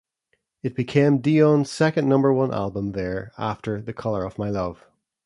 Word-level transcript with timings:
It 0.63 0.73
became 0.73 1.19
Dion's 1.21 1.69
second 1.69 2.09
number-one 2.09 2.51
album 2.51 2.93
there, 2.93 3.31
after 3.37 3.83
"The 3.83 3.93
Colour 3.93 4.23
of 4.25 4.39
My 4.39 4.49
Love". 4.49 4.83